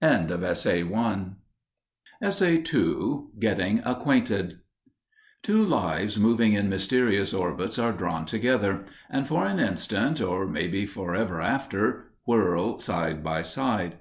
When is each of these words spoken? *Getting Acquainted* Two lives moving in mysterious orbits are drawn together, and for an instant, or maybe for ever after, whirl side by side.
*Getting 0.00 1.34
Acquainted* 3.84 4.60
Two 5.42 5.64
lives 5.64 6.16
moving 6.16 6.52
in 6.52 6.68
mysterious 6.68 7.34
orbits 7.34 7.76
are 7.80 7.90
drawn 7.92 8.24
together, 8.24 8.84
and 9.10 9.26
for 9.26 9.44
an 9.44 9.58
instant, 9.58 10.20
or 10.20 10.46
maybe 10.46 10.86
for 10.86 11.16
ever 11.16 11.40
after, 11.40 12.12
whirl 12.24 12.78
side 12.78 13.24
by 13.24 13.42
side. 13.42 13.98